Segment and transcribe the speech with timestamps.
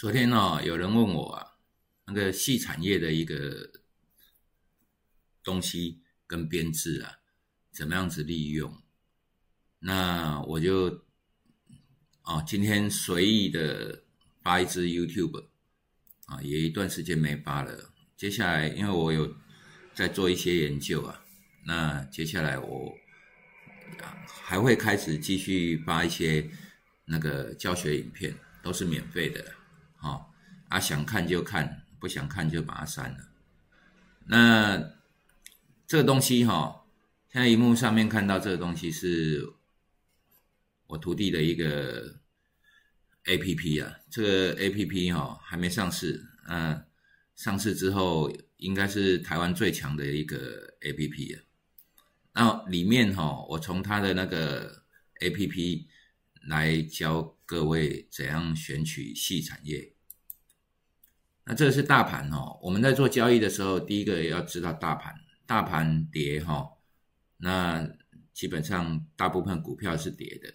[0.00, 1.46] 昨天呢，有人问我啊，
[2.06, 3.70] 那个细产业的一个
[5.44, 7.18] 东西跟编制啊，
[7.70, 8.82] 怎么样子利用？
[9.80, 11.04] 那我就
[12.22, 14.02] 啊，今天随意的
[14.42, 15.48] 发一支 YouTube
[16.24, 17.92] 啊，也一段时间没发了。
[18.16, 19.36] 接下来，因为我有
[19.92, 21.22] 在做一些研究啊，
[21.66, 22.96] 那接下来我
[24.26, 26.50] 还会开始继续发一些
[27.04, 29.59] 那个教学影片，都是免费的。
[30.70, 33.28] 啊，想看就看，不想看就把它删了。
[34.24, 34.92] 那
[35.86, 36.86] 这个东西哈，
[37.30, 39.52] 现在荧幕上面看到这个东西是
[40.86, 42.18] 我徒弟的一个
[43.24, 46.82] A P P 啊，这个 A P P 哈还没上市，嗯，
[47.34, 51.42] 上市之后应该是台湾最强的一个 A P P 啊。
[52.32, 54.82] 那里面哈，我从他的那个
[55.20, 55.88] A P P
[56.46, 57.36] 来教。
[57.50, 59.92] 各位怎样选取细产业？
[61.50, 62.56] 那这是大盘哦。
[62.62, 65.12] 我们在做交易的时候，第一个要知道大盘，
[65.46, 66.64] 大盘跌哈，
[67.38, 67.84] 那
[68.32, 70.54] 基本上大部分股票是跌的。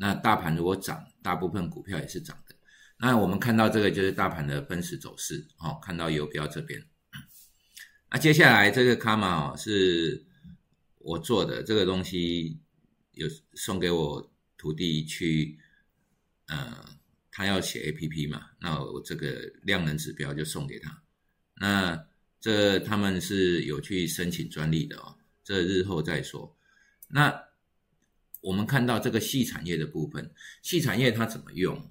[0.00, 2.56] 那大盘如果涨，大部分股票也是涨的。
[2.98, 6.84] 那我们看到这个就是大盘的分时走势哦，看到游标这边。
[8.10, 10.26] 那接下来这个卡玛是
[10.98, 12.58] 我做的，这个东西
[13.12, 15.56] 有送给我徒弟去。
[16.48, 16.76] 呃，
[17.34, 21.02] 他要写 A P P 嘛，那我这个量能指标就送给他。
[21.54, 22.06] 那
[22.38, 26.54] 这他们是有去申请专利的哦，这日后再说。
[27.08, 27.42] 那
[28.42, 31.90] 我们看到这个细产业的部分，细产业它怎么用？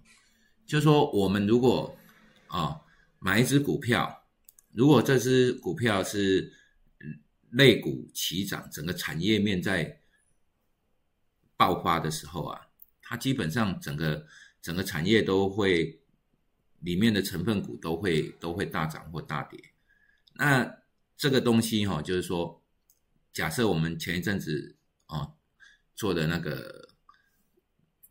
[0.68, 1.98] 就是说，我们如果
[2.46, 2.80] 啊
[3.18, 4.28] 买一只股票，
[4.72, 6.54] 如果这只股票是
[7.50, 10.02] 类股齐涨，整个产业面在
[11.58, 12.68] 爆发的时候啊，
[13.02, 14.28] 它基本上整个。
[14.62, 16.00] 整个产业都会，
[16.82, 19.60] 里面的成分股都会都会大涨或大跌。
[20.34, 20.78] 那
[21.18, 22.64] 这个东西哈，就是说，
[23.34, 24.76] 假设我们前一阵子
[25.08, 25.32] 啊
[25.96, 26.90] 做的那个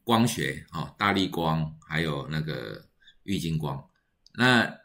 [0.05, 2.89] 光学啊，大力光，还有那个
[3.22, 3.89] 玉金光，
[4.34, 4.78] 那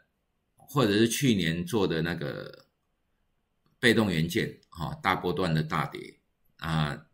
[0.56, 2.66] 或者是去年做的那个
[3.78, 6.18] 被动元件哈，大波段的大跌
[6.58, 7.06] 啊，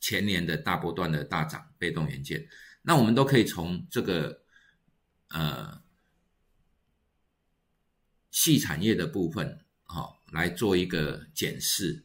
[0.00, 2.48] 前年的大波段的大涨，被动元件。
[2.84, 4.42] 那我们都可以从这个
[5.28, 5.80] 呃
[8.32, 12.04] 细产业的部分，哈，来做一个检视。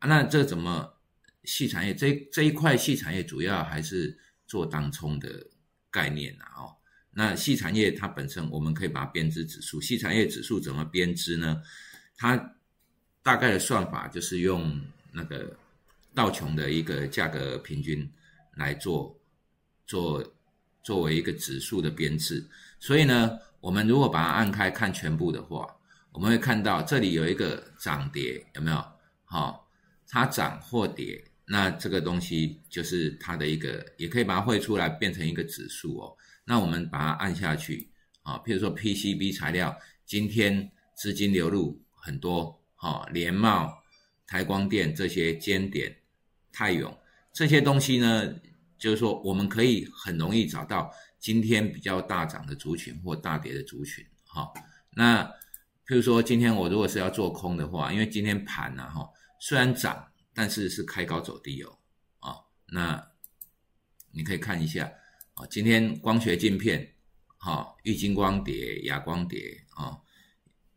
[0.00, 0.94] 那这怎么
[1.42, 4.16] 细产业这这一块细产业主要还是
[4.46, 5.48] 做当冲的
[5.90, 6.46] 概念啊？
[6.56, 6.76] 哦，
[7.10, 11.60] 那细产业它本身我们可以把它编织指数，细产业指数怎么编织呢？
[12.16, 12.54] 它
[13.22, 14.80] 大概的算法就是用
[15.10, 15.56] 那个
[16.14, 18.08] 道琼的一个价格平均
[18.54, 19.18] 来做。
[19.86, 20.22] 做
[20.82, 22.44] 作为一个指数的编制，
[22.78, 25.66] 所以呢，我们如果把它按开看全部的话，
[26.12, 28.84] 我们会看到这里有一个涨跌，有没有？
[29.24, 29.68] 好，
[30.06, 36.16] 它涨或跌，那这个东西就是它的一个，也可以把它绘出来变成一个指数哦。
[36.44, 37.90] 那我们把它按下去，
[38.22, 43.72] 啊，譬如说 PCB 材料，今天资金流入很多，哈，联茂、
[44.26, 45.96] 台光电这些尖点、
[46.52, 46.96] 泰永
[47.32, 48.34] 这些东西呢。
[48.78, 54.52] 就是说，我们可以很容易找到今天比较大涨的族群或大跌的族群，哈。
[54.90, 55.24] 那
[55.86, 59.08] 譬如说，今天我如果是要做空的话，因为今天盘呢，哈，
[59.40, 61.78] 虽然涨，但是是开高走低哦，
[62.18, 62.36] 啊，
[62.68, 63.10] 那
[64.10, 64.92] 你可以看一下，
[65.34, 66.94] 啊，今天光学镜片，
[67.38, 69.98] 哈，玉金光碟，亚光碟，啊，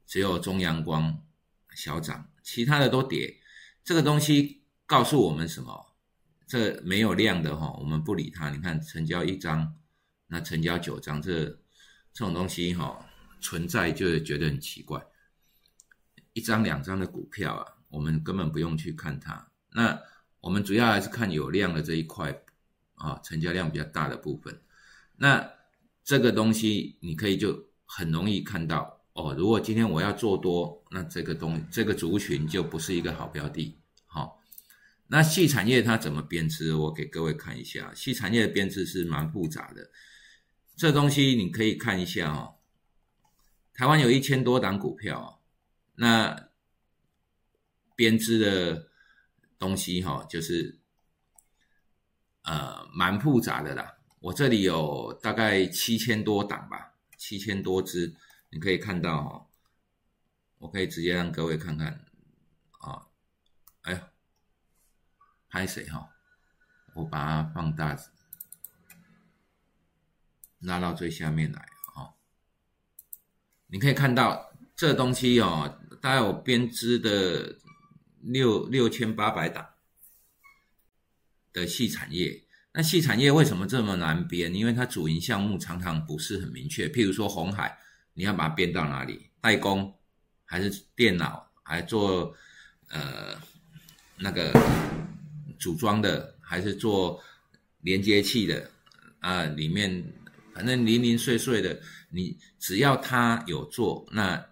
[0.06, 1.22] 只有中阳光
[1.74, 3.40] 小涨，其他的都跌。
[3.84, 5.89] 这个东西告诉我们什么？
[6.50, 8.50] 这没有量的哈，我们不理它。
[8.50, 9.72] 你看成交一张，
[10.26, 13.06] 那成交九张，这这种东西哈
[13.40, 15.00] 存在就觉得很奇怪。
[16.34, 19.48] 一张两张的股票啊，我们根本不用去看它。
[19.74, 20.02] 那
[20.42, 22.36] 我们主要还是看有量的这一块
[22.96, 24.60] 啊，成交量比较大的部分。
[25.18, 25.48] 那
[26.04, 29.36] 这个东西你可以就很容易看到哦。
[29.38, 33.79] 如果今天我要做多，那这个东这个族群就不是一个好标的。
[35.12, 36.76] 那细产业它怎么编织？
[36.76, 39.90] 我给各位看一下，细产业的编织是蛮复杂的。
[40.76, 42.58] 这东西你可以看一下哦。
[43.74, 45.42] 台湾有一千多档股票，
[45.96, 46.50] 那
[47.96, 48.92] 编织的
[49.58, 50.80] 东西哈，就是
[52.44, 53.98] 呃蛮复杂的啦。
[54.20, 58.14] 我这里有大概七千多档吧，七千多只，
[58.52, 59.48] 你可以看到哈。
[60.60, 62.06] 我可以直接让各位看看
[62.82, 63.08] 啊，
[63.82, 64.08] 哎呀。
[65.50, 66.10] 拍谁哈？
[66.94, 67.98] 我把它放大，
[70.60, 71.62] 拉到最下面来
[71.96, 72.14] 啊。
[73.68, 77.58] 你可以看到这东西哦，大概有编织的
[78.22, 79.68] 六六千八百档
[81.52, 82.44] 的细产业。
[82.72, 84.54] 那细产业为什么这么难编？
[84.54, 86.88] 因为它主营项目常常不是很明确。
[86.88, 87.78] 譬如说红海，
[88.14, 89.30] 你要把它编到哪里？
[89.42, 89.98] 代工
[90.46, 91.50] 还是电脑？
[91.64, 92.36] 还做
[92.88, 93.40] 呃
[94.18, 94.52] 那个
[95.60, 96.36] 组装的？
[96.42, 97.22] 还是做
[97.82, 98.72] 连接器的？
[99.20, 100.04] 啊，里面
[100.52, 101.80] 反正零零碎碎的，
[102.10, 104.44] 你只要他有做，那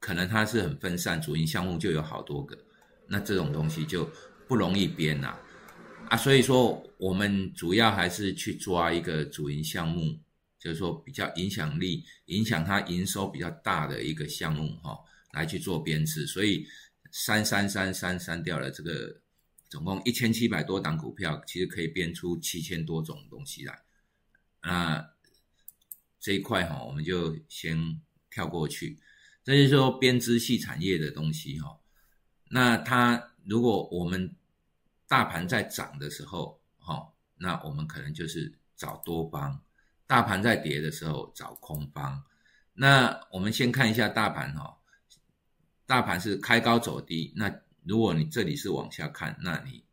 [0.00, 2.58] 可能他是很分散，主营项目就有好多个，
[3.06, 4.10] 那这种东西就
[4.48, 5.38] 不容易编呐，
[6.08, 10.18] 啊，所以说我们主要还是去抓一个主营项目，
[10.58, 14.98] 就是说比较影响力、影响它营收比较大的一个项目哈，
[15.34, 16.66] 来去做编制，所以
[17.12, 19.22] 删删删删删掉了这个。
[19.72, 23.82] 总共一千七百多档股票，其实可以编出七千多种东西来。
[24.60, 25.10] 那
[26.20, 27.98] 这一块哈，我们就先
[28.30, 28.98] 跳过去。
[29.42, 31.80] 这就是说编织系产业的东西哈。
[32.50, 34.36] 那它如果我们
[35.08, 39.58] 大盘在涨的时候哈，那我们可能就是找多方；
[40.06, 42.22] 大盘在跌的时候找空方。
[42.74, 44.76] 那我们先看一下大盘哈，
[45.86, 47.50] 大盘是开高走低，那。
[47.84, 49.84] 如果你这里是往下看，那你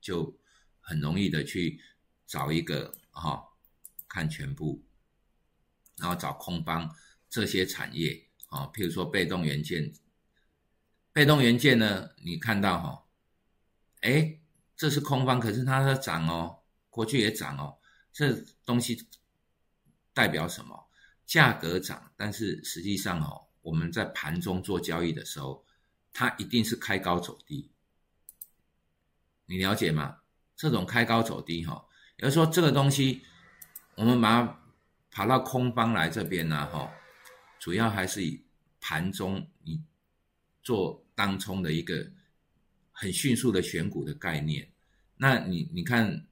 [0.00, 0.36] 就
[0.80, 1.80] 很容易的去
[2.26, 3.42] 找一个哈，
[4.08, 4.82] 看全部，
[5.96, 6.94] 然后找空方
[7.28, 9.92] 这些产业啊，譬如说被动元件，
[11.12, 13.04] 被动元件呢，你看到哈，
[14.00, 14.40] 哎，
[14.76, 17.78] 这是空方，可是它在涨哦，过去也涨哦，
[18.12, 18.34] 这
[18.64, 19.06] 东西
[20.12, 20.88] 代表什么？
[21.24, 25.64] 价格涨，但是实际上哦，我们在盘中做交易的时候。
[26.18, 27.70] 它一定是开高走低，
[29.44, 30.22] 你了解吗？
[30.56, 31.86] 这种开高走低，哈，
[32.16, 33.20] 也就是说这个东西，
[33.96, 34.62] 我们把它
[35.10, 36.90] 爬到空方来这边呢，哈，
[37.58, 38.42] 主要还是以
[38.80, 39.84] 盘中你
[40.62, 42.10] 做当冲的一个
[42.92, 44.72] 很迅速的选股的概念。
[45.18, 46.26] 那你你看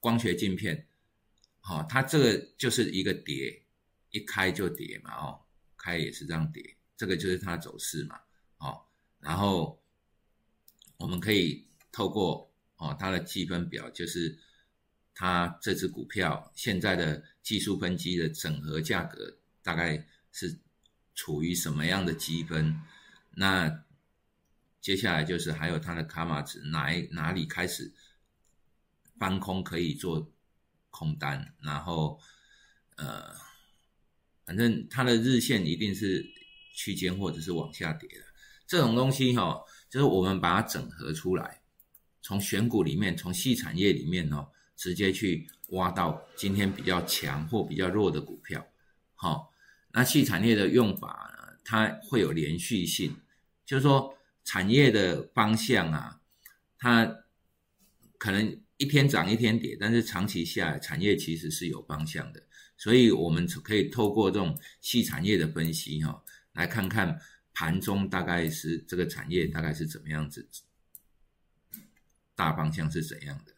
[0.00, 0.88] 光学镜片，
[1.60, 3.62] 好，它这个就是一个跌，
[4.10, 5.40] 一开就跌嘛，哦，
[5.76, 8.18] 开也是这样跌，这个就是它走势嘛。
[8.62, 8.80] 哦
[9.18, 9.82] 然后
[10.96, 14.38] 我们可以透过哦它的积分表，就是
[15.14, 20.56] 它这只股票现在的技术分析的整合价格大概是
[21.14, 22.80] 处于什么样的积分？
[23.32, 23.84] 那
[24.80, 27.92] 接下来就是还有它的卡玛值哪哪里开始
[29.18, 30.30] 翻空可以做
[30.90, 32.20] 空单，然后
[32.96, 33.34] 呃
[34.44, 36.24] 反正它的日线一定是
[36.74, 38.31] 区间或者是往下跌的。
[38.66, 39.60] 这种东西哈，
[39.90, 41.60] 就是我们把它整合出来，
[42.22, 48.66] 从选股里面，从细产业里面哦，直接去挖到今天比较强或比较弱的股票。
[49.14, 49.52] 好，
[49.92, 53.14] 那细产业的用法，它会有连续性，
[53.66, 56.20] 就是说产业的方向啊，
[56.78, 57.18] 它
[58.16, 62.42] 可能一天涨一天跌，但是长期下来，产业其实是有方向的。
[62.78, 66.22] 所以我们可以透过这种细产业的分析哈，
[66.54, 67.20] 来看看。
[67.54, 70.48] 盘中大概是这个产业大概是怎么样子，
[72.34, 73.52] 大方向是怎样的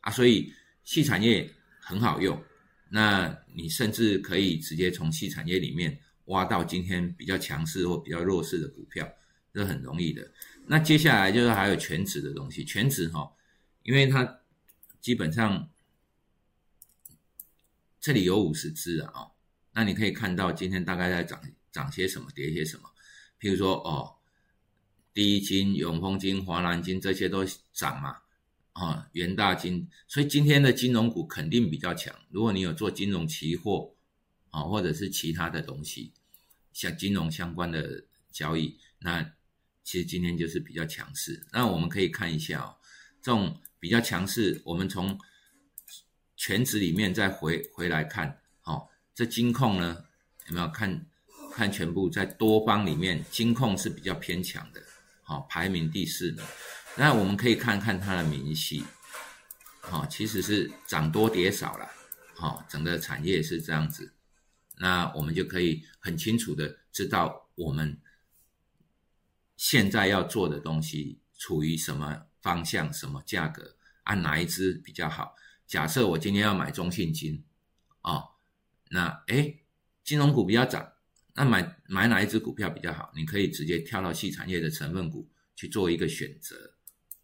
[0.00, 0.10] 啊？
[0.10, 0.52] 所以
[0.82, 1.48] 细产业
[1.80, 2.42] 很好用，
[2.88, 9.08] 那你甚至可以直接从细产业里面挖到今天比较强势或比较弱势的股票，
[9.52, 10.28] 这很容易的。
[10.66, 13.32] 那接下来就是还有全指的东西，全指哈，
[13.84, 14.40] 因为它
[15.00, 15.70] 基本上
[18.00, 19.30] 这里有五十只啊，
[19.72, 22.90] 那你可以看到今天大概在涨涨些什么，跌些什么。
[23.38, 24.16] 譬如说哦，
[25.12, 28.18] 第一金、永丰金、华南金这些都涨嘛，
[28.72, 32.14] 啊，元大金，所以今天的金融股肯定比较强。
[32.30, 33.94] 如果你有做金融期货
[34.50, 36.12] 啊，或者是其他的东西，
[36.72, 39.22] 像金融相关的交易，那
[39.84, 41.46] 其实今天就是比较强势。
[41.52, 42.76] 那我们可以看一下哦，
[43.22, 45.18] 这种比较强势，我们从
[46.36, 50.04] 全指里面再回回来看，好，这金控呢
[50.48, 51.06] 有没有看？
[51.56, 54.82] 看全部在多方里面，金控是比较偏强的，
[55.22, 56.44] 好，排名第四名。
[56.98, 58.84] 那我们可以看看它的明细，
[59.80, 61.88] 好，其实是涨多跌少了，
[62.34, 64.12] 好，整个产业是这样子。
[64.78, 67.98] 那我们就可以很清楚的知道我们
[69.56, 75.34] 现在要做的东西处于什么方向、什么价格，按哪一支比较好。
[75.66, 77.42] 假设我今天要买中信金，
[78.02, 78.32] 哦，
[78.90, 79.64] 那诶
[80.04, 80.92] 金融股比较涨。
[81.38, 83.12] 那买买哪一只股票比较好？
[83.14, 86.56] 你可以直接跳到细产业的成分股去做一个选择，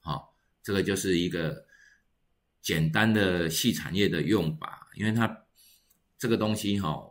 [0.00, 1.64] 好，这个就是一个
[2.60, 5.44] 简单的细产业的用法，因为它
[6.18, 7.02] 这个东西哈，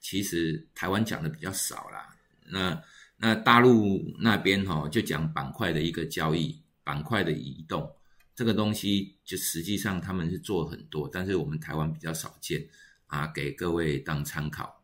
[0.00, 2.16] 其实台湾讲的比较少啦。
[2.46, 2.80] 那
[3.16, 7.92] 那大陆那边哈就讲板块的一个交易，板块的移动，
[8.36, 12.64] 这个东西就实际上他们是做很多，但是我们台湾比较少见
[13.08, 14.79] 啊，给各位当参考。